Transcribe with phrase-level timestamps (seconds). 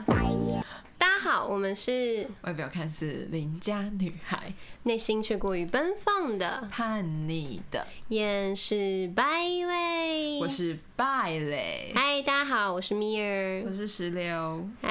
[0.00, 0.14] 吧。
[0.98, 4.52] 大家好，我们是外表看似邻家女孩，
[4.84, 10.38] 内心却过于奔放的叛逆的，厌世败类。
[10.40, 11.92] 我是败类。
[11.94, 14.68] 嗨，大家好，我是米尔，我是石榴。
[14.80, 14.90] 嗨，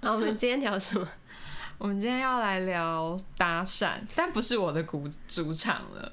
[0.00, 1.08] 那我们今天聊什么？
[1.78, 6.12] 我们今天要来聊搭讪，但不是我的主主场了，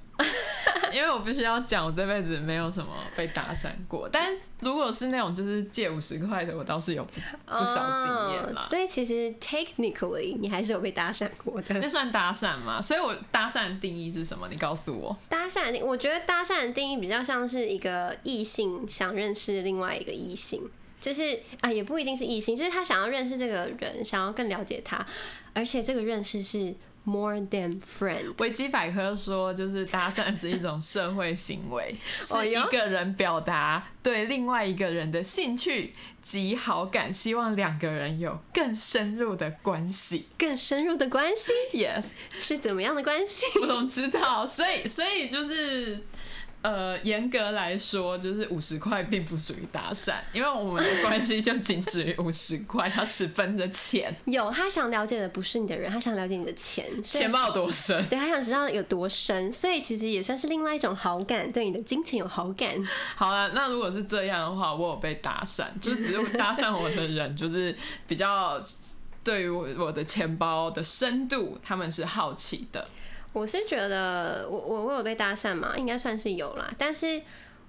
[0.95, 4.07] 因为我必须要讲，我这辈子没有什么被搭讪过。
[4.09, 4.25] 但
[4.61, 8.61] 如果是那种就是借五十块的，我倒是有不，不少经验啦。
[8.61, 11.77] Oh, 所以其实 technically 你还是有被搭讪过的。
[11.79, 12.81] 那算搭讪吗？
[12.81, 14.47] 所以我搭讪的定义是什么？
[14.49, 15.17] 你告诉我。
[15.27, 20.61] 搭讪的，我觉得搭讪的定义比较像是一个异性想认识另外一个异性。
[21.01, 25.05] 就是啊，也不一定是异性，就是他想要认识这个人，想要更了解他，
[25.53, 26.73] 而且这个认识是
[27.05, 28.33] more than friend。
[28.39, 40.27] 维基百科说，就是搭讪是一种社会行为， 是一个人表达对另外一个人的兴趣及好感，希望两个人有更深入的关系。
[40.37, 42.07] 更深入的关系？Yes，
[42.39, 43.45] 是怎么样的关系？
[43.61, 44.45] 我怎么知道？
[44.45, 46.03] 所以，所以就是。
[46.65, 54.15] 呃，严格来说，就是五十块并不属于搭讪，因为我们的关系就仅止于五十块，他十分的浅。
[54.25, 58.03] 有，他想了解的不是你的人，他想了解你的钱，钱包有多深？
[58.07, 62.75] 对，他想知道有多深，所以其实也算是另外一种好感，对你的金钱有好感。
[63.15, 68.59] 好了，那如果是这样的话，我有被搭讪，就是只是搭讪我的人，就是比较
[69.23, 72.87] 对于我我的钱包的深度，他们是好奇的。
[73.35, 76.71] 我是觉得我我我有被搭讪嘛，应该算是有啦。
[76.77, 77.21] 但是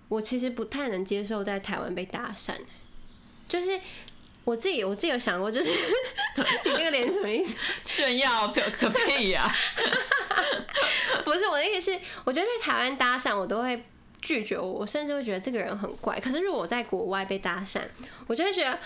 [0.08, 2.52] 我其实不太能接受在台湾被搭讪，
[3.48, 3.80] 就是
[4.44, 5.70] 我自己我自己有想过，就是
[6.64, 7.56] 你这个脸什么意思？
[7.82, 9.52] 炫耀表可屁呀！
[11.24, 13.84] 不是我的意思是，我觉得在台湾搭讪我都会
[14.22, 16.20] 拒绝我，我甚至会觉得这个人很怪。
[16.20, 17.80] 可是如果我在国外被搭讪，
[18.28, 18.78] 我就会觉得。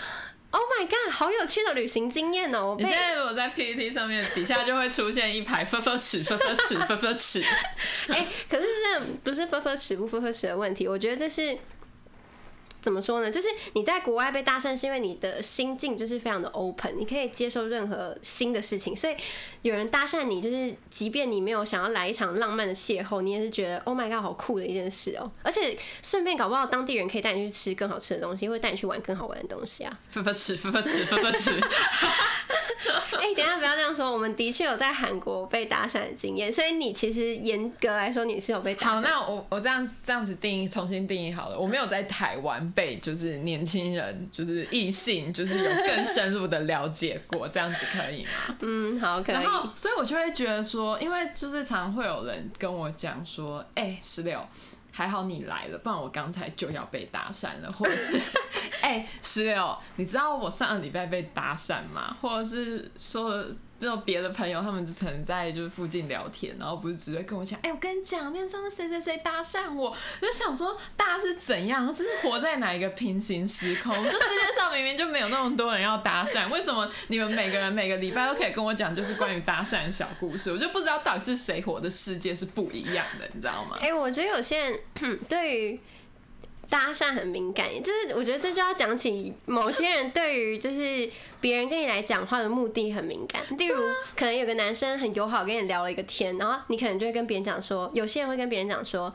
[0.51, 2.75] Oh my god，好有趣的旅行经验哦！
[2.77, 7.41] 你现在如果在 PPT 上面，底下就会出现一排“分分尺”“分分尺”“分分尺”。
[8.09, 11.57] 哎，可是这不是“分分尺”不“分分尺”的问题，我觉得这是。
[12.81, 13.29] 怎么说呢？
[13.29, 18.95] 就是你在国外被搭讪，是因为你的心境就是非常的 open，你可以接受任何新的事情。
[18.95, 19.15] 所以
[19.61, 25.31] 有人搭讪你，就是即便你没有想要来一场浪漫的邂逅，你也是觉得 Oh my god，好酷的一件事哦！
[25.43, 29.99] 而且顺便搞不好当地人可以带你去吃更好吃的东西，或者带你去玩更好玩的东西啊！
[30.09, 31.51] 分分吃，分分吃，分分吃。
[33.17, 38.95] 哎、欸，等一下不要这样说，我们的确有在韩国被搭讪的经验，所以你其实严格来说你是有被打。
[38.95, 42.61] 好，那我我这样这样子定义，重新定义好了，我没有在台湾。
[42.73, 48.55] 被就是年轻人，就是异性，就是有更深入的了解过，这样子可以吗？
[48.61, 49.35] 嗯，好，可以。
[49.35, 54.39] 然后，所以我就会觉得说，因为就是常常会有人跟我讲说，哎、欸，石榴，
[54.91, 58.19] 还好你来了，不然我刚才就要被搭讪了，或者是，
[58.81, 62.15] 哎、欸，石榴，你知道我上个礼拜被搭讪吗？
[62.21, 63.45] 或者是说。
[63.81, 73.91] 这种别的朋友，他们就曾在就是附近聊天，然后不是只会跟我讲，哎、我跟你讲，那上次谁谁谁搭讪我，我就想说，大家是怎样，是活在哪一个平行时空？
[74.05, 80.51] 这世界上明明就没有那么多人要搭讪，为什么你们每个人每个礼拜都可以跟我讲，就是关于搭讪的小故事？
[80.51, 83.77] 我就不知道到底是谁活的世界是不一样的，你知道吗？
[83.81, 84.79] 哎、我觉得有些人
[85.27, 85.79] 对于。
[86.71, 91.07] 搭讪很敏感，就是我觉得这就要讲起某些人对于就是
[91.41, 93.43] 别人跟你来讲话的目的很敏感。
[93.57, 93.75] 例如，
[94.15, 99.13] 可能有个男生很友好跟你聊了一个天，然后你可能就会跟别人讲说，有些人会跟别人讲说，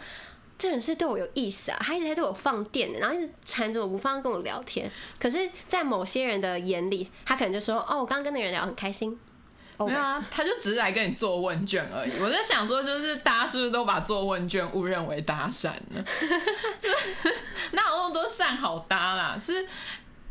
[0.58, 4.90] 这人是对我有意思啊，他一直在对我放电的，然后一直缠着我不放跟我聊天。
[5.18, 9.18] 可是，在某些人的眼里，他可能就说，哦，我刚刚跟那个人聊很开心。
[9.78, 12.12] 没有啊，他就只是来跟你做问卷而已。
[12.22, 16.02] 我在想说，就是大家是不是都把做问卷误认为搭讪呢？
[16.80, 17.34] 就是
[17.72, 19.36] 哪有那么多讪好搭啦？
[19.38, 19.66] 是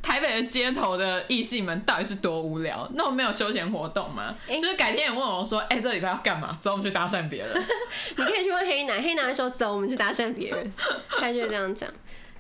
[0.01, 2.89] 台北的街头的异性们到底是多无聊？
[2.93, 4.35] 那我没有休闲活动吗？
[4.47, 6.55] 欸、就是改天你问我说，哎、欸，这礼拜要干嘛？
[6.59, 7.63] 走，我们去搭讪别人。
[8.17, 10.73] 你可以去问黑男，黑男会说，走，我们去搭讪别人。
[11.09, 11.89] 他就会这样讲。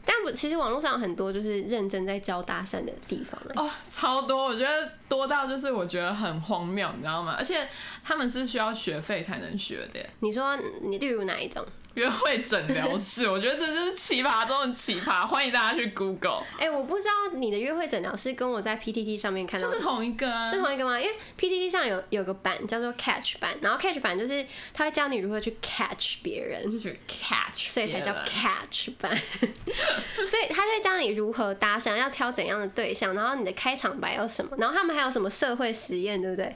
[0.05, 7.35] 但我其实网络上很多就是认真在教搭讪的地方哦，超多，我觉得多到就是我觉得很荒谬，你知道吗？
[7.37, 7.67] 而且
[8.03, 9.99] 他们是需要学费才能学的。
[10.19, 11.65] 你说你例如哪一种？
[11.95, 16.43] 约会诊疗室， 我觉得这就是奇葩中的奇葩，欢迎大家去 Google。
[16.57, 20.99] 哎、欸，我不知道你的约会诊疗室跟我在 PTT 上面看到的就是同一个啊，是同一个吗？
[20.99, 29.15] 因为 PTT 上有有个版叫做 Catch 版，然后 Catch 版就是他会教你如何去 catch 别人，去 catch，所以才叫 Catch 版。
[30.27, 36.53] 所以他会教你如何搭讪，要挑怎样的对象，然后你的开场白有什么，然后他们还有什么社会实验，对不对？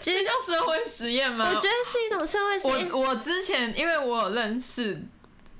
[0.00, 1.46] 其实叫社会实验吗？
[1.48, 2.90] 我觉得是一种社会实验。
[2.92, 4.81] 我我之前因为我有认识。
[4.82, 5.02] 是，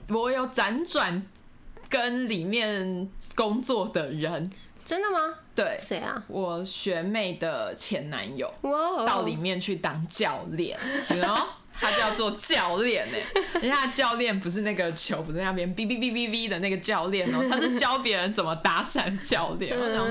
[0.08, 1.24] 我有辗转
[1.88, 4.50] 跟里面工作的人，
[4.84, 5.34] 真的吗？
[5.54, 6.22] 对，谁啊？
[6.28, 10.78] 我学妹的前男友，哇，到里面去当教练，
[11.20, 13.18] 然后 他叫做教练呢，
[13.60, 19.78] 人家教练不是那个球不是那边哔哔哔哔哔的那个教练哦，他是教别人怎么搭讪教练。
[19.78, 20.10] 我想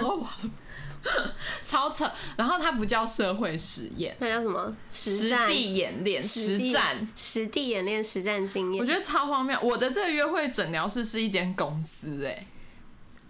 [1.64, 2.10] 超扯。
[2.38, 4.76] 然后它不叫社会实验，那叫什么？
[4.92, 8.82] 实地演练、实战、实地演练、实战经验。
[8.82, 9.58] 我觉得超荒谬。
[9.62, 12.48] 我的这个约会诊疗室是一间公司哎。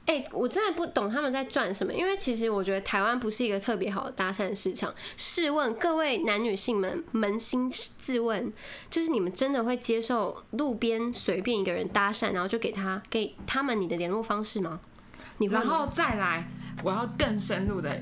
[0.08, 4.94] 哎、欸，我真的不懂他们在赚什么，因为其实我觉得台湾不是一个特别好的搭讪市场。
[5.16, 8.52] 试问各位男女性们，扪心自问，
[8.90, 14.80] 就是你们真的会接受路边随便一个人搭讪，然后就给他给他们你的联络方式吗？
[15.38, 15.54] 你会？
[15.54, 16.48] 然后再来，
[16.84, 18.02] 我要更深入的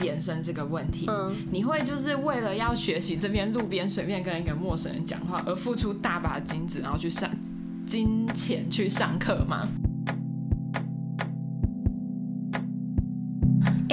[0.00, 1.06] 延伸这个问题。
[1.08, 7.30] 嗯，你会就是为了要学习这边路边随便跟一个陌生人讲话而付出大把金子，然后去上
[7.86, 9.68] 金钱去上课吗？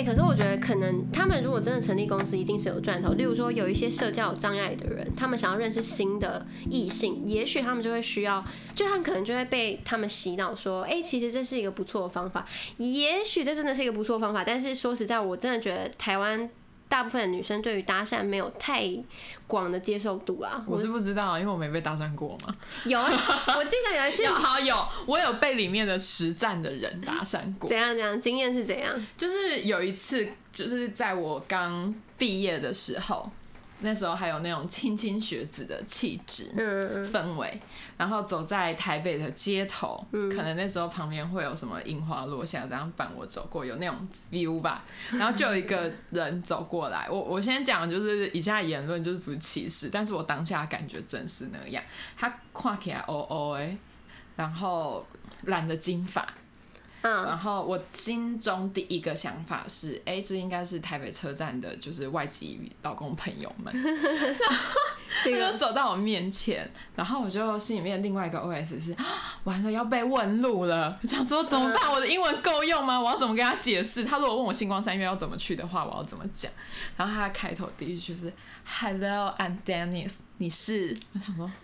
[0.04, 3.14] 可是我觉得，可能他们如果真的成立公司，一定是有赚头。
[3.14, 8.44] 例如说，有一些社交障碍的人，他们想要认识新的异性，也许他们就会需要，
[8.76, 12.46] 就他们可能就会被他们洗脑说，哎、其实这是一个不错的方法。
[12.78, 16.50] 也许这真的是一个不错的方法，但是说实在，我真的觉得台湾。
[16.92, 18.86] 大部分的女生对于搭讪没有太
[19.48, 22.54] 广的接受度啊，我是不知道，因为我没被搭讪过嘛。
[22.84, 27.70] 有，我记得有一次有，好有，我有被里面的实战的人搭讪过。
[27.70, 27.96] 怎样？
[27.96, 28.20] 怎样？
[28.20, 28.94] 经验是怎样？
[29.16, 33.32] 就是有一次，就是在我刚毕业的时候。
[33.82, 36.52] 那时候还有那种青青学子的气质
[37.12, 37.60] 氛围，
[37.98, 44.84] 然后走在台北的街头，可能那时候旁边会有什么樱花落下这样伴我走过，有那种 feel 吧。
[45.12, 51.84] 然后就有一个人走过来，我我先讲就是以下言论就是不是歧视，但是我当下感觉真是那样。
[52.16, 53.78] 他看起来哦哦哎，
[54.36, 55.06] 然后
[55.46, 56.28] 染的金发。
[57.02, 63.74] 嗯，然后我心中第一个想法是，哎、欸，这应该是台北车站的，就是外籍老公朋友们。
[65.24, 68.96] 这个走到我面前，然后我就心里面另外一个 OS 是，
[69.44, 70.98] 完了要被问路了。
[71.02, 71.92] 我想说怎么办？
[71.92, 73.00] 我的英文够用吗？
[73.00, 74.06] 我要怎么跟他解释？
[74.06, 76.50] 他如果问我星光三月要怎么去的话，我要怎么讲？
[76.96, 78.32] 然后他开头第一句是
[78.66, 80.14] Hello，I'm Dennis。
[80.38, 80.98] 你是？
[81.14, 81.52] 我想说。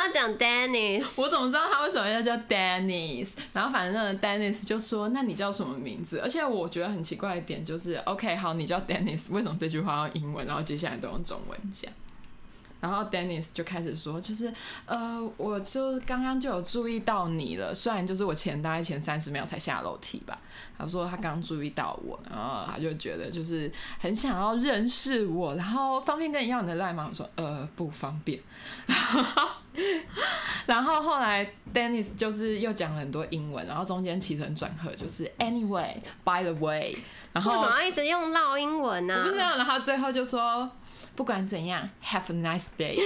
[0.00, 1.04] 要讲 Dennis？
[1.20, 3.34] 我怎么知道他为什么要叫 Dennis？
[3.52, 11.92] 然后反正 Dennis 就说：“那你叫什么名字？”而且我觉得很奇怪的点就是，OK，好，你叫 Dennis，为什么这句话要英文，然后接下来都用中文讲？
[12.80, 14.52] 然后 Dennis 就开始说，就是
[14.86, 20.38] 呃，我就刚刚就有注意到你了，虽然就是我前大概前三十秒才下楼梯吧。
[20.78, 27.06] 他说他刚注意到我，然后他就觉得就是很想要认识我，然后方便跟你要你的赖吗？
[27.10, 28.40] 我说呃不方便。
[30.64, 36.96] 然后后来 Dennis 就是又讲了很多英文，然后中间起承转合就是 Anyway by the way，
[37.34, 39.20] 然后为什么要一直用绕英文呢、啊？
[39.20, 40.70] 我不知道，然后最后就说。
[41.20, 42.98] 不管怎样，Have a nice day。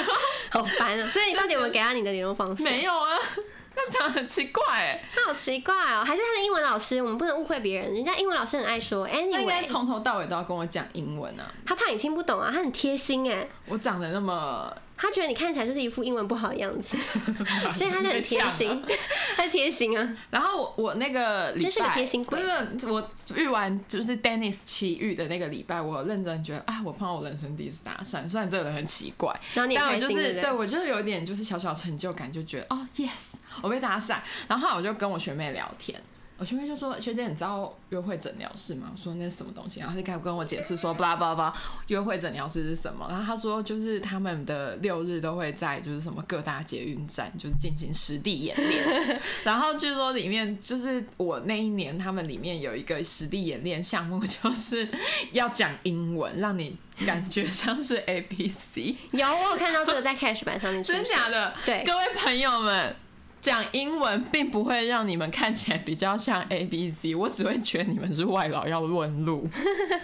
[0.52, 1.08] 好烦啊！
[1.08, 2.62] 所以你到底有没有给他你的联络方式？
[2.64, 3.16] 没有啊，
[3.74, 5.02] 那这样很奇怪哎。
[5.14, 7.00] 他好奇怪哦，还是他的英文老师？
[7.00, 9.08] 我们不能误会别人，人家英文老师很爱说。
[9.08, 11.50] 应该从头到尾都要跟我讲英文啊。
[11.64, 13.48] 他怕你听不懂啊，他很贴心哎。
[13.64, 14.70] 我长得那么。
[15.02, 16.96] 他觉得你看起来就是一副英文不好的样子，
[17.74, 18.84] 所以他就很贴心，
[19.36, 20.16] 他贴心啊。
[20.30, 22.38] 然后我我那个真是个贴心鬼。
[22.38, 22.52] 因为
[22.86, 34.18] 我遇完就是 Dennis 奇遇的那个礼拜，我认真觉得啊，我碰到我人生第一次搭讪，虽然这个人很奇怪，然后你开心，就是对我就是有点就是小小成就感，就觉得哦 yes，我被搭讪。
[34.46, 36.00] 然后后来我就跟我学妹聊天。
[36.42, 41.54] 我学妹就说：“学姐，你知道约会诊疗室吗？”我说：“那是什么东西？”然后他就开始跟我解释说：“巴拉巴拉巴拉，
[41.86, 49.22] 约会诊疗室是什么？”然后他说：“就是他们的六日都会在就是什么各大捷运站就是进行实地演练。
[49.44, 54.88] 然后据说里面就是我那一年他们里面有一个实地演练项目，就是
[55.30, 58.96] 要讲英文，让你感觉像是 A B C。
[59.12, 61.54] 有，我有看到这个在 Cash 版上面，真假的？
[61.64, 62.96] 对，各位朋友们。”
[63.42, 69.48] 讲英文并不会让你们看起来比较像 A B C，我只会觉得你们是外劳要问路。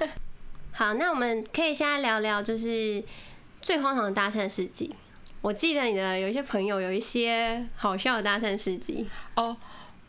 [0.73, 3.02] 好，那我们可以现在聊聊，就是
[3.62, 4.92] 最荒唐的搭讪事迹。
[5.40, 9.57] 我记得你的有一些朋友有一些好笑的搭讪事迹哦。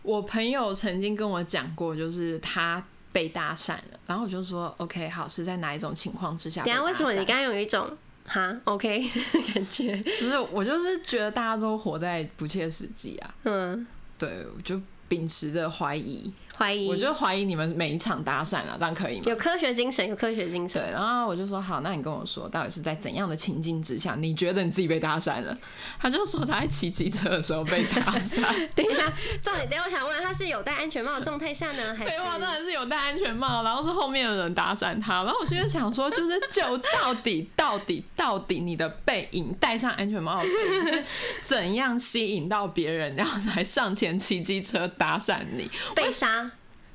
[0.02, 6.64] 我朋友曾经跟我讲过，就是他被搭讪了，然后我就说 OK，好，是在哪一种情况之下？
[6.64, 7.96] 等下为什么你刚刚有一种？
[8.30, 9.10] 哈，OK，
[9.54, 13.34] 感觉不是，我就是觉得大家都活在不切实际啊。
[13.44, 13.86] 嗯，
[14.20, 16.32] 对，我就秉持着怀疑。
[16.60, 19.24] 怀疑，我就怀疑你们每一场搭讪啊，这样可以吗？
[19.28, 20.82] 有科学精神，有科学精神。
[20.82, 25.58] 对，然后我就说好，那你跟我说，到底是在怎样的情境之下，你觉得你自己被搭讪了？
[25.98, 28.42] 他就说他在骑机车的时候被搭讪。
[28.76, 29.10] 等一下，
[29.42, 31.96] 重点，等，我想问他是有戴安全帽的状态下呢？
[31.96, 32.12] 还是？
[32.12, 41.04] 废话，当然是有戴安全帽，然后是后面的人搭讪他，然后我现在想说，就是就到底 到底到底你的背影戴上安全帽的背影是
[41.42, 45.70] 怎样吸引到别人，然后来上前骑机车搭讪你？
[45.96, 46.49] 被杀，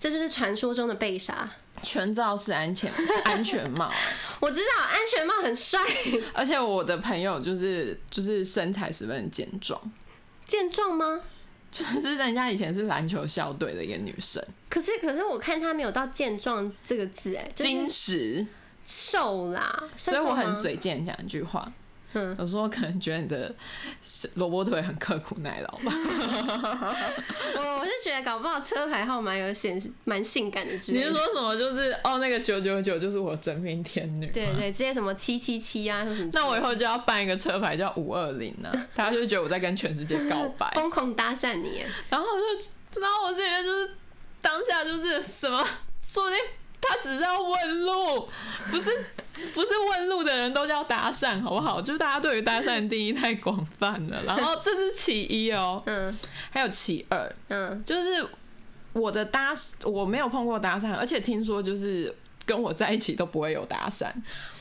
[0.04, 1.49] 这就是传说中的被杀。
[1.82, 2.92] 全罩式安全
[3.25, 3.90] 安全帽，
[4.38, 5.80] 我知道安全帽很帅，
[6.34, 9.80] 而且我的朋友就是就是身材十分健壮，
[10.44, 11.23] 健壮吗？
[11.73, 18.46] 就是人家以前是篮球校队的一个女生，可是可是我看她没有到健壮这个字哎，精实
[18.84, 21.73] 瘦啦，所以我很嘴贱讲一句话。
[22.14, 23.54] 嗯，有时候可能觉得你的
[24.35, 25.92] 萝卜腿很刻苦耐劳吧。
[27.56, 30.73] 我我是觉得搞不好车牌号码有显示蛮性感的。
[30.73, 31.56] 你是说什么？
[31.56, 34.26] 就是哦，那个九九九就是我真命天女。
[34.26, 36.30] 对，对对，直接什么七七七啊，什么。
[36.33, 41.85] 那我以后就要办一个车牌叫五二零呢， 大家就觉得我在跟全世界告白，疯狂搭讪你。
[42.09, 42.38] 然后我
[42.90, 43.90] 就，然后我现在就是
[44.40, 45.66] 当下就是什么
[46.00, 46.37] 说的。
[46.86, 48.28] 他只是要问路，
[48.70, 48.90] 不是
[49.52, 51.80] 不是问路的人都叫搭讪，好不好？
[51.80, 54.22] 就是大家对于搭讪的定义太广泛了。
[54.24, 56.16] 然后这是其一哦，嗯，
[56.50, 58.26] 还有其二，嗯，就是
[58.92, 59.52] 我的搭
[59.84, 62.14] 我没有碰过搭讪，而且听说就是
[62.44, 64.06] 跟我在一起都不会有搭讪。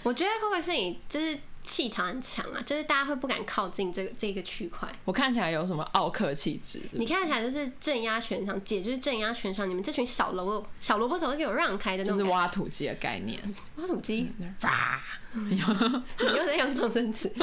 [0.03, 1.37] 我觉得会不会是你就是？
[1.63, 4.87] 气场很强啊，就是大家会不敢靠近这个这个区块。
[5.05, 6.81] 我看起来有什么奥客气质？
[6.91, 9.69] 你看起来就是镇压全场，姐就是镇压全场。
[9.69, 13.41] 你们这群小萝小萝卜头都给我让开的那种，就是挖土机的概念。
[13.77, 14.29] 挖土机，
[14.61, 15.01] 哇！
[15.33, 17.33] 你又在用状声词。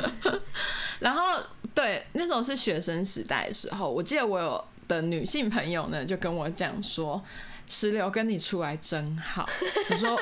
[1.00, 1.42] 然后
[1.74, 7.22] 对，那时候是学生时代的时候，我记得我有的女性朋友呢，就跟我讲说。
[7.70, 9.48] 石榴跟你出来真好。
[9.90, 10.20] 我说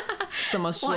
[0.50, 0.94] 怎么说？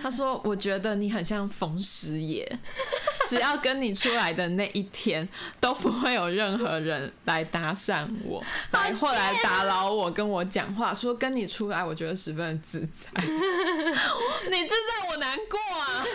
[0.00, 2.58] 他说我觉得你很像冯石爷，
[3.26, 10.94] 只要跟你出来的那一天，都不会有任何人来搭讪我，来或来打扰我，跟我讲话。
[10.94, 13.10] 说跟你出来，我觉得十分的自在。
[13.20, 16.06] 你自在，我难过啊。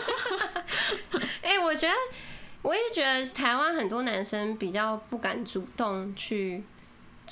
[1.41, 1.93] 哎、欸，我觉得
[2.61, 6.63] 我也觉得台湾很多男生比较不敢主动去。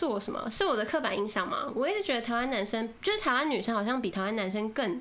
[0.01, 1.71] 做什么是我的刻板印象吗？
[1.75, 4.99] 我一直觉得台湾男生就是台湾女生，好像比台湾男生更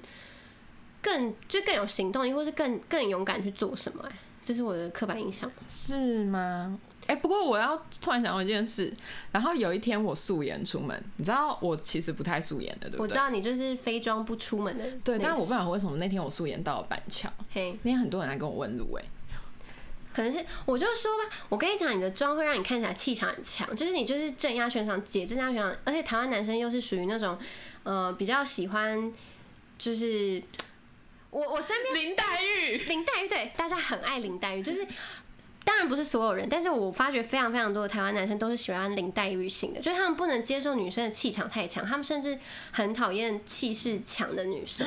[1.01, 4.09] 更就更有行动力，或是更更勇敢去做什么、欸。
[4.11, 6.79] 哎，这是我的刻板印象，是吗？
[7.07, 8.93] 哎、欸，不过我要突然想到一件事，
[9.33, 13.03] 然后有一天我素颜出门，你知道我其实不太素颜的，对不对？
[13.05, 15.19] 我知道你就是非妆不出门的，对。
[15.19, 19.09] 但我不知道为什么那天我素颜到了板桥，嘿，那天很多人来跟我问路、欸，哎。
[20.15, 27.39] 可能是我就说吧，我跟你讲，你的妆会让你看起来气场很强，就是你就是镇压全场，姐镇压全场，而且台湾男生又是属于那种，
[27.85, 29.13] 呃，比较喜欢，
[29.79, 30.43] 就是
[31.31, 34.87] 我我身边林黛玉，林黛玉对，大家很爱林黛玉，就是。
[35.65, 42.39] 当然不是所有人，但是我发觉非常非常多的台湾男生都是喜欢林黛玉型的，就是他们不能接受女生的气场太强，他们甚至
[42.73, 44.87] 很讨厌气势强的女生。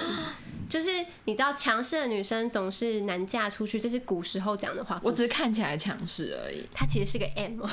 [0.70, 5.00] 就是你知道，强势的女生总是难嫁出去，这是古时候讲的话。
[5.04, 7.62] 我只是看起来强势而已，她其实是个 M。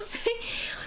[0.00, 0.30] 所以，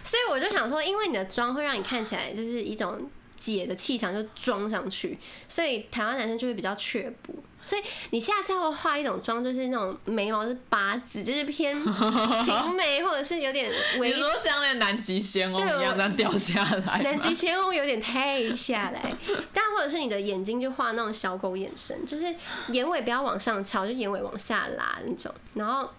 [0.03, 3.09] 所以我就想说，因为你的妆会让你看起来就是一种。
[3.35, 7.43] 姐的气场就装上去，所以台湾男生就会比较却步。
[7.61, 14.09] 所以你下次要化一种妆，就是那种眉毛是八字，就是偏 平眉，或者是有点微。
[14.09, 17.01] 你说像那南极仙翁一样这样掉下来？
[17.01, 19.11] 南极仙翁有点太下来，
[19.51, 22.35] 但或者是你的眼睛就画那种小狗眼神，就是
[22.69, 25.89] 眼尾不要往上翘，就眼尾往下拉那种，然后。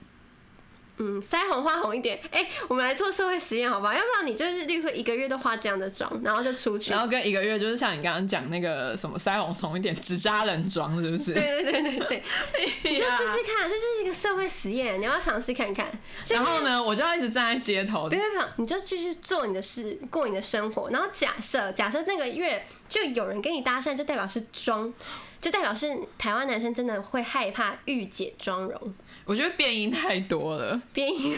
[0.98, 2.18] 嗯，腮红画红一点。
[2.30, 3.92] 哎、欸，我们来做社会实验，好不好？
[3.92, 6.90] 要不然你就是，例如说一个月都化这样的妆，然后就出去。
[6.90, 11.34] 然后跟一个月就是像你刚刚讲那个什么腮红红一点，只扎人妆，是不是？
[11.34, 12.22] 对对对对对，
[12.82, 15.86] 你就试试看，这就是一个社会实验，你要尝试看看？
[16.28, 18.08] 然后呢，我就要一直站在街头。
[18.08, 20.88] 别别别，你就继续做你的事，过你的生活。
[20.90, 24.92] 然后假设假设那个月就有人跟你搭讪，就代表是妆，
[25.40, 28.94] 就代表是台湾男生真的会害怕御姐妆容。
[29.26, 30.80] 我觉得变音太多了。
[30.92, 31.36] 变音，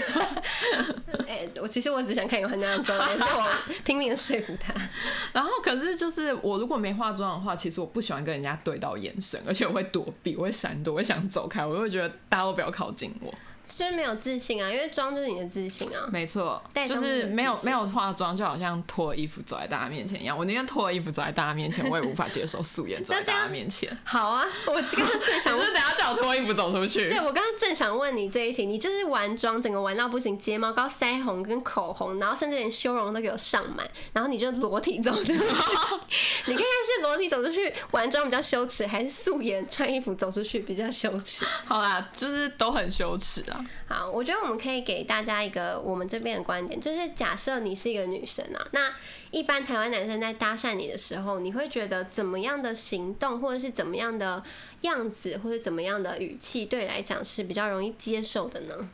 [1.26, 3.49] 哎、欸，我其实我只想看有很多妆，但是我
[3.83, 4.75] 拼命的说服他。
[5.33, 13.35] 然后，可是就是我如果没化妆的话，其实我不喜欢跟人家对到眼神，而且我会躲避，我会闪躲，我会想走开，我会觉得大家都不要靠近我。
[13.68, 16.08] 就是没有自信啊，因为妆就是你的自信啊。
[16.10, 20.37] 没错，就是没有没有化妆，就好像脱了衣服走在大家面前一样。
[20.37, 23.96] 我宁愿脱了衣服走在大家面前，我也无法接受素颜走在大家面前。
[24.04, 27.08] 好啊，我刚刚正想问，就是等下叫我脱衣服走出去。
[27.08, 35.32] 对，我刚刚正想问你这一题，你就是玩妆，整个玩到不行，睫毛膏、腮红跟口红，然后甚至连修容都给我上满，然后你就裸体走出去。
[36.46, 41.44] 你看看是裸体走出去玩妆比较羞耻，还是素颜穿衣服走出去比较羞耻？
[41.64, 43.58] 好啦，就是都很羞耻啊。
[43.59, 43.67] 啊。
[43.88, 48.91] 好，我觉得我们可以给大家一个我们这边的观点，就是假设你是一个女生啊，那
[49.31, 54.43] 一般台湾男生在搭讪你的时候，你会觉得怎么样的行动，或者是怎么样的
[54.83, 58.88] 样子，或者怎么样的语气，对你来讲是比较容易接受的呢？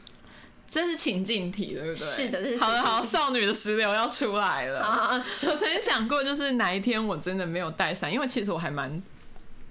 [0.66, 1.94] 这是情境题，对不对？
[1.94, 4.82] 是的，是好的，好，少女的石榴要出来了。
[4.82, 9.00] 好，我曾经想过，就是哪一天我真的没有带伞，因为其实我还蛮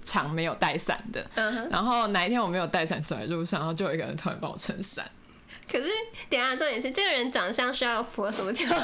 [0.04, 1.24] 常没有带伞的。
[1.34, 1.68] 嗯。
[1.70, 5.04] 然后哪一天我没有带伞走在路上，然后就有一个人突然帮我撑伞。
[5.68, 5.88] 可是，
[6.30, 8.78] 等下重点是，这个人长相需要符合什么条件？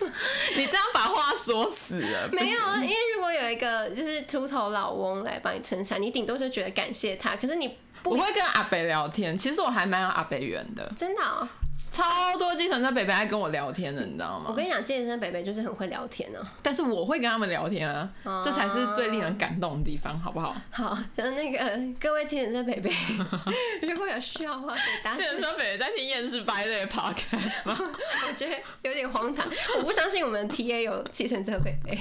[0.56, 2.28] 你这样把话说死了。
[2.32, 7.36] 没有啊，因为如果有一个就是秃头老翁来帮你撑伞，你顶多就觉得感谢他。
[7.36, 7.78] 可是你。
[8.02, 11.48] 不会跟阿北聊天，其实我还蛮有阿北缘的，真的、喔，
[11.92, 14.46] 超多计程车北北爱跟我聊天的，你知道吗？
[14.48, 20.56] 我跟你讲，计程车北北就是很会聊天呢、喔，但是我会跟他们聊天啊，啊这才是最令人感动的地方，好不好？
[20.70, 22.90] 好，那个各位计程车北北，
[23.86, 25.12] 如果有需要的话，可以打。
[25.14, 27.76] 计程车北北在听厌世败类的 podcast 吗？
[28.26, 29.46] 我觉得有点荒唐，
[29.78, 31.98] 我不相信我们的 TA 有计程车北北。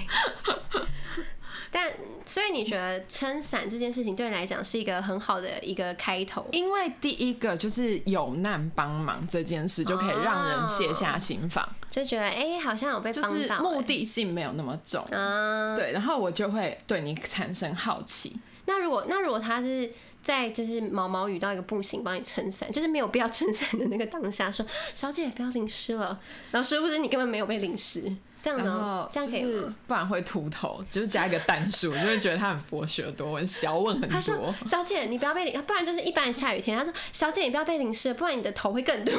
[1.77, 1.91] 但
[2.25, 6.47] 所以你觉得撑伞这件事情对你来讲是一个很好的一个开头？
[6.53, 15.05] 因为第一个就是有难帮忙这件事就可以让人卸下心防，就觉得哎、欸，好像有被帮到、欸，就是目的性没有那么重。
[15.11, 18.39] 嗯，对，然后我就会对你产生好奇。
[18.67, 19.91] 那如果那如果他是
[20.23, 26.17] 在就是毛毛雨到一个不行帮你撑伞，就是没有必要撑伞的那个当下说，小姐不要淋湿了，
[26.51, 28.15] 然后殊不知你根本没有被淋湿。
[28.45, 29.09] 这样呢？
[29.11, 29.75] 这样可以吗？
[29.87, 34.11] 不然会秃头，就是加一个单数，就会觉得他很博学多闻，小问很多。
[34.11, 39.11] 他说：“小姐，你不要被淋，不然就是一般下雨天。”他说：“小姐，你不要被淋湿，不然你的头会更秃。”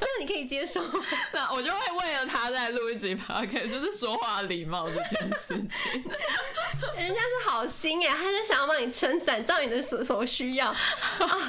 [0.00, 0.82] 这样你可以接受？
[1.32, 6.02] 那我就会为了他再录一集 podcast，就是说话礼貌这件事情。
[6.98, 10.74] 人家是好心哎，他就想要帮你撑伞，照你的所所需要！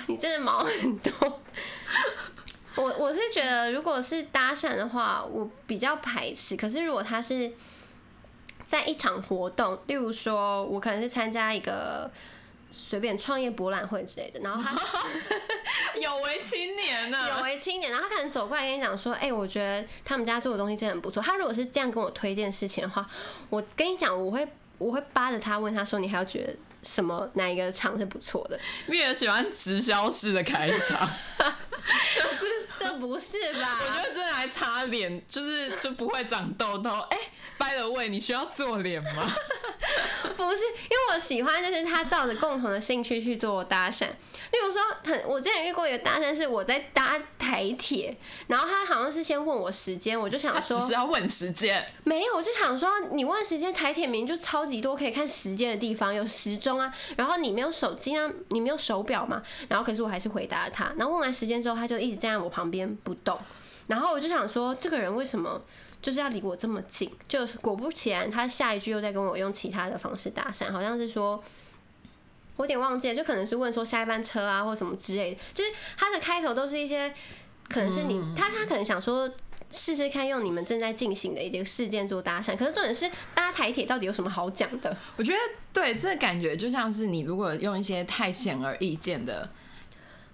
[0.05, 1.41] 你真的毛很多。
[2.77, 6.55] 我我是觉得，如果是搭讪的话，我比较排斥。
[6.55, 7.51] 可是如果他是
[8.65, 12.09] 在一场活动，例如说，我可能是参加一个
[12.71, 14.75] 随便创业博览会之类的，然后他
[15.99, 23.09] 有为青年呢，有为青年，然后他可能走过来跟你讲说：“哎、欸，我觉得他们家做的东西真的很不错。”他如果是这样跟我推荐事情的话，
[23.49, 31.09] 我跟你讲，我会我会扒着他问他说：“你还要觉得什么哪一个厂是不错的？”你也喜欢直销式的开场。
[32.79, 33.79] 这不是吧？
[33.81, 36.89] 我觉得这还擦脸，就是就不会长痘痘。
[37.09, 39.31] 哎、欸，by the way，你需要做脸吗？
[40.35, 44.05] 不是，因为我喜欢就是他照着共同的兴趣去做搭讪。
[44.51, 48.15] 例如说，很我之前遇过一个搭讪，是我在搭台铁，
[48.47, 63.39] 然后他好像是先问我时间，我就想说，只是要问时间，没有，我就想说，你问时间，台铁明明就超级多可以看时间的地方，有时钟啊，然后你没有手机啊，你没有手表嘛，然后可是我还是回答了他，然后问完时间之后，他就一直站在我旁边不动，
[63.88, 65.62] 然后我就想说，这个人为什么
[66.01, 67.12] 就是要离我这么近？
[67.27, 71.43] 就果不其然，他下一句又在跟我用其他的方式搭讪，好像是说。
[72.56, 75.39] 我有点忘记了，就可能是问说下一班车啊，或什么之类的。
[75.53, 77.13] 就是他的开头都是一些，
[77.69, 79.32] 可能是你他他可能想说
[79.69, 82.58] 试试看用你们正在进行的一个事件做搭讪。
[82.58, 84.97] 可是重点是搭台铁到底有什么好讲的？
[85.17, 85.38] 我觉得
[85.71, 89.47] 对，这个感觉就像是你如果用一些太显而易见的。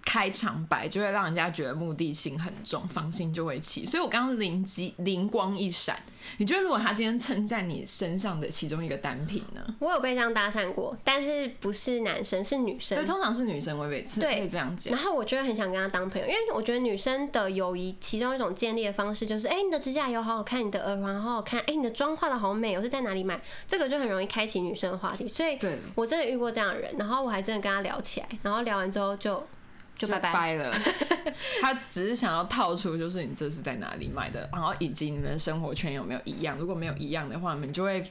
[0.05, 3.85] 开场白就会让人家觉得目的性很重，防心就会起。
[3.85, 5.97] 所以我刚刚灵机灵光一闪，
[6.37, 9.75] 你觉得如果他今天称赞你身上的其中一个单品呢？
[9.79, 12.97] 我有被这样搭讪过，但是不是男生，是女生。
[12.97, 14.03] 对，通常是女生会被
[14.47, 14.93] 这样讲。
[14.93, 23.41] 然后我就会很想跟他当朋友，因为我觉得女生的友谊其中一种建立的方式就是，哎、欸，你的指甲油好好看，你的耳环好好看，哎、欸，你的妆化的好美，我是在哪里买？
[23.67, 25.27] 这个就很容易开启女生的话题。
[25.27, 25.57] 所以，
[25.95, 29.43] 我真的遇过这样的人，然后我还真的跟他聊起来，然后聊完之后就。
[29.95, 30.73] 就拜拜了。
[31.61, 36.57] 他只是想要套出，就是你这是在哪里买的，然后以及你们的生活圈有没有一样。
[36.57, 38.03] 如果没有一样的话，你们就会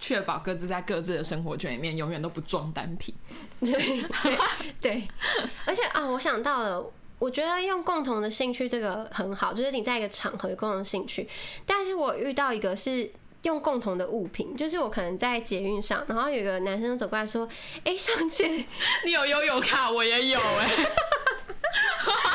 [0.00, 3.14] 确保各自在各自的生活圈里面永远都不撞单品。
[3.60, 4.38] 对对
[4.80, 5.08] 对，
[5.64, 11.28] 而且啊，我想到了，我觉得用共同的兴趣这个很好，就是你在一个场合有共同的兴趣。
[11.64, 13.10] 但是我遇到一个是
[13.42, 17.48] 用共同的物品，就是我可能在捷运上，然后有一个男生走过来说
[17.84, 18.66] ：“哎、欸，小姐，
[19.04, 20.90] 你有悠游卡，我也有哎、欸。”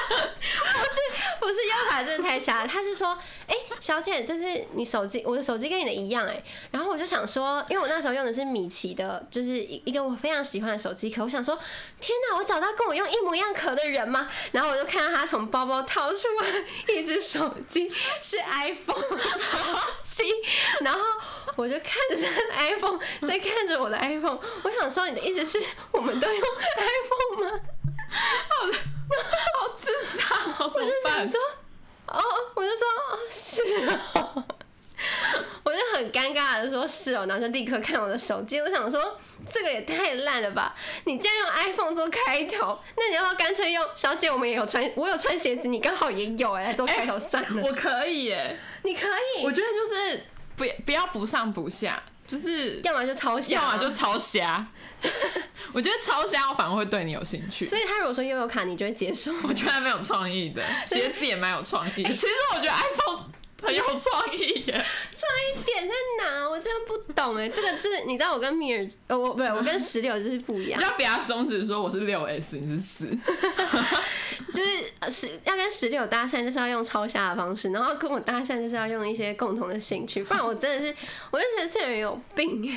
[0.10, 0.16] 不
[0.84, 1.00] 是
[1.40, 2.68] 不是，优卡真的太瞎了。
[2.68, 3.18] 他是说，
[3.48, 6.44] 哎、小姐，这是你手机，我的手机跟你的一样哎。
[6.72, 11.24] 然后我就想说，因为我那时候用的是米奇的，就是一一个我非常喜欢的手机壳。
[11.24, 11.58] 我想说，
[12.00, 14.30] 天哪，我找到跟我用一模一样壳的人吗？
[14.52, 17.92] 然后我就看到他从包包掏出来一只手机，
[18.22, 19.58] 是 iPhone 手
[20.04, 20.34] 机。
[20.82, 21.00] 然后
[21.56, 24.40] 我就看着他的 iPhone，在看着我的 iPhone。
[24.64, 27.60] 我想说，你的意思是我们都用 iPhone 吗？
[28.12, 28.66] 好
[29.10, 29.49] 好
[30.82, 31.30] 智障，好怎么办？
[31.30, 31.40] 说
[32.08, 32.24] 哦，
[32.56, 33.62] 我就说哦，是
[34.16, 34.44] 哦。
[35.64, 39.18] 我就很尴尬的说：“是哦。”男生立刻看我的手机，我想说
[39.50, 40.76] 这个也太烂了吧！
[41.06, 47.62] 你竟然用 iPhone 做开头，那你要不要干脆用“小姐，我们也有穿，我有穿鞋子，你刚好也有哎”来做开头算了。
[47.64, 49.46] 我可以耶，你可以。
[49.46, 50.24] 我觉得就是
[50.58, 54.66] 不不要不上不下，就是要么就超瞎，要么就超瞎。
[55.74, 57.66] 我觉得超瞎，我反而会对你有兴趣。
[57.66, 59.34] 所以他如果说悠游卡，你就会接受。
[59.44, 62.10] 我觉得他蛮有创意的，鞋子也蛮有创意的。
[62.16, 63.26] 其实我觉得 iPhone。
[63.62, 64.72] 很有创意耶！
[64.72, 66.50] 创意点在哪？
[66.50, 67.50] 我真的不懂哎。
[67.50, 70.80] 这个真的，你知道我跟米尔，呃，我不是我跟石榴就是不一样。
[70.80, 73.06] 就要比他中指说我是六 S，你是四。
[74.60, 80.22] 就是十要跟十六搭讪，就是要用超瞎的方式；然后跟我搭讪，就是要用一些共同的兴趣。
[80.22, 80.94] 不然我真的是，
[81.32, 82.70] 我就觉得这人有病，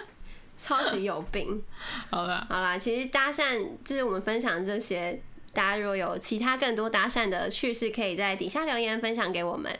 [0.58, 1.62] 超级有病。
[2.10, 5.18] 好了，好啦，其实搭讪就是我们分享这些，
[5.54, 9.74] 大家如果有其他更多搭讪的趣事，可以在底下留言分享给我们。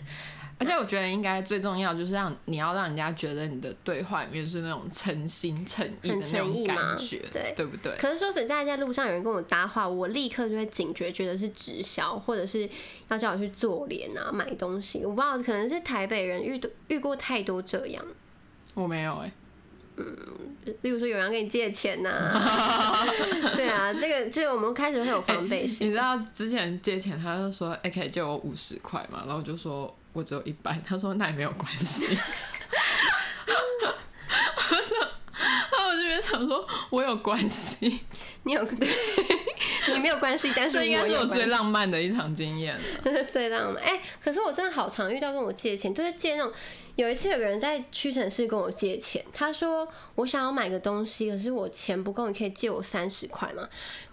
[0.61, 7.96] 而且我觉得应该最重要就是让你要让人家觉得你的对话里面是那种诚心诚意的那种感觉，对对不对？
[7.96, 12.68] 可是说实在，在路上有人跟我搭话，我立刻就会警觉，觉得是直销，或者是
[13.09, 15.03] 要叫我去做脸啊、买东西。
[15.03, 18.05] 我不知道，可能是台北人遇遇过太多这样。
[18.75, 19.33] 我没有哎、欸，
[19.96, 23.03] 嗯，例如说有人要跟你借钱呐、啊，
[23.57, 25.88] 对啊，这个就是我们开始会有防备心、欸。
[25.88, 29.96] 你知道之前借钱，他就说哎，可以借我五十块嘛，然后我就说。
[30.12, 32.07] 我只有一百， 他说那也没有关系。
[34.70, 34.99] 我想，
[35.73, 38.01] 那我这边想说，我有关系，
[38.44, 38.88] 你有对，
[39.94, 42.78] 你没有关系，但是这应该是我最浪漫的一场经验
[43.26, 43.82] 最浪漫。
[43.82, 46.52] 哎、欸，可是我真的好常遇到跟我借钱，就是借那种。
[46.96, 53.66] 有一次有个人在屈臣氏跟我借钱，他说我想要买个东西，可是我钱不够，你可以借我三十块吗？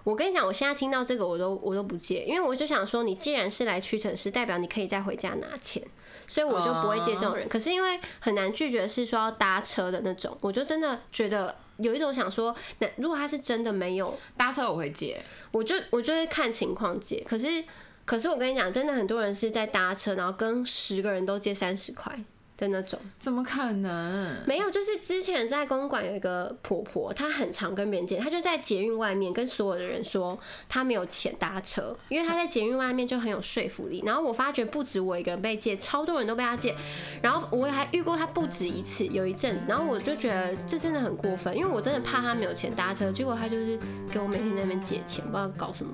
[0.06, 5.84] 我跟你讲，我现在听到这个我都我都不借，因为我就想说，你既然是来屈臣氏，代表你可以再回家拿钱，
[6.28, 7.48] 所以我就不会借这种人。
[7.50, 17.24] 可是因为很难拒绝，是说要搭车的那种，我就真的觉得有一种想说，那如果他是真的没有搭车，我会借，我就我就会看情况借。
[17.28, 17.64] 可是
[18.06, 22.18] 可是我跟你讲，真的很多人是在搭车，然后跟十个人都借三十块。
[22.58, 24.44] 的那种，怎么可能？
[24.48, 34.02] 没有，就是之前在公馆有一个婆婆，她很常跟别人借，她就在捷运外面跟所有的人说她没有钱搭车，因为她在捷运外面就很有说服力。
[34.04, 36.76] 然后我发觉不止我一个人被借，超多人都被她借。
[37.22, 43.80] 然后我还遇过她不止一次，有一阵子，然后我就觉得这真的很过分，因为我真的怕她没有钱搭车，结果她就是
[44.12, 45.94] 给我每天在那边借钱，不知道搞什么，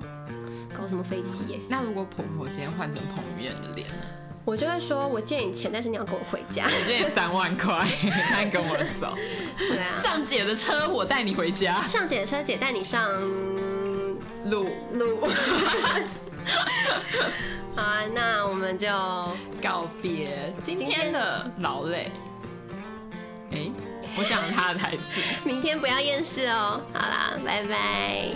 [0.72, 1.60] 搞什么飞机耶。
[1.68, 3.94] 那如果婆婆今天换成彭于晏的脸呢？
[4.44, 6.64] 我就会说，我借你钱，但是你要跟我回家。
[6.64, 7.88] 我借你三万块，
[8.30, 9.16] 那你跟我走。
[9.58, 9.90] 对啊。
[9.92, 11.82] 上姐的车，我带你回家。
[11.84, 13.10] 上姐的车，姐带你上
[14.44, 15.20] 路路。
[17.74, 18.86] 好啊，那我们就
[19.62, 22.12] 告别今天的劳累。
[23.50, 23.72] 哎、欸，
[24.18, 25.20] 我讲了他的台词。
[25.42, 26.82] 明天不要厌世哦。
[26.92, 28.28] 好啦，拜拜。